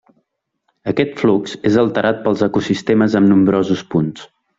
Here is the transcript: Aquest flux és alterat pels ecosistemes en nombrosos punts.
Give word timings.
Aquest 0.91 1.11
flux 1.23 1.53
és 1.71 1.77
alterat 1.81 2.23
pels 2.23 2.41
ecosistemes 2.49 3.19
en 3.21 3.29
nombrosos 3.35 3.85
punts. 3.93 4.27